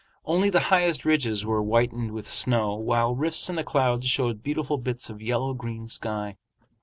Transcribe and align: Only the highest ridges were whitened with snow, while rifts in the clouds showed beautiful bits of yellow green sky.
Only 0.25 0.49
the 0.49 0.61
highest 0.73 1.05
ridges 1.05 1.45
were 1.45 1.61
whitened 1.61 2.11
with 2.11 2.25
snow, 2.25 2.73
while 2.73 3.13
rifts 3.13 3.51
in 3.51 3.55
the 3.57 3.63
clouds 3.63 4.07
showed 4.07 4.41
beautiful 4.41 4.79
bits 4.79 5.11
of 5.11 5.21
yellow 5.21 5.53
green 5.53 5.87
sky. 5.87 6.37